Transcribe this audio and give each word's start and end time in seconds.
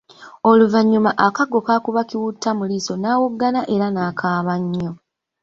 Oluvanyuma 0.49 1.11
akaggo 1.25 1.59
kaakuba 1.67 2.01
Kiwutta 2.09 2.49
mu 2.57 2.63
liiso 2.69 2.93
nawoggana 3.01 3.61
era 3.73 3.87
nakaaba 3.93 4.53
nnyo. 4.61 4.91